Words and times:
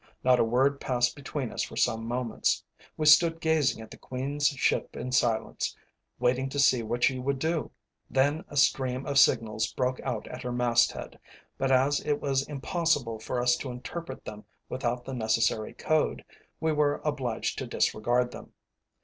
Not 0.23 0.39
a 0.39 0.43
word 0.43 0.81
passed 0.81 1.15
between 1.15 1.51
us 1.51 1.61
for 1.61 1.77
some 1.77 2.07
moments. 2.07 2.63
We 2.97 3.05
stood 3.05 3.39
gazing 3.39 3.83
at 3.83 3.91
the 3.91 3.97
Queen's 3.99 4.47
ship 4.47 4.95
in 4.97 5.11
silence, 5.11 5.77
waiting 6.17 6.49
to 6.49 6.57
see 6.59 6.81
what 6.81 7.03
she 7.03 7.19
would 7.19 7.37
do. 7.37 7.69
Then 8.09 8.43
a 8.47 8.57
stream 8.57 9.05
of 9.05 9.19
signals 9.19 9.71
broke 9.73 9.99
out 9.99 10.27
at 10.29 10.41
her 10.41 10.51
mast 10.51 10.91
head, 10.91 11.19
but 11.59 11.71
as 11.71 11.99
it 12.03 12.19
was 12.19 12.47
impossible 12.47 13.19
for 13.19 13.39
us 13.39 13.55
to 13.57 13.69
interpret 13.69 14.25
them 14.25 14.43
without 14.69 15.05
the 15.05 15.13
necessary 15.13 15.73
code, 15.75 16.25
we 16.59 16.71
were 16.71 16.99
obliged 17.05 17.59
to 17.59 17.67
disregard 17.67 18.31
them. 18.31 18.53